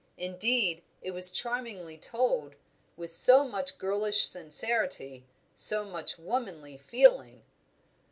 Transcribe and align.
Indeed, 0.17 0.81
it 1.03 1.11
was 1.11 1.31
charmingly 1.31 1.95
told; 1.95 2.55
with 2.97 3.11
so 3.13 3.47
much 3.47 3.77
girlish 3.77 4.27
sincerity, 4.27 5.25
so 5.53 5.85
much 5.85 6.17
womanly 6.17 6.75
feeling. 6.75 7.43